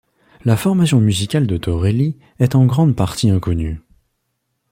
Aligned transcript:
La 0.45 0.57
formation 0.57 0.99
musicale 0.99 1.45
de 1.45 1.57
Torelli 1.57 2.17
est 2.39 2.55
en 2.55 2.65
grande 2.65 2.95
partie 2.95 3.29
inconnue. 3.29 3.81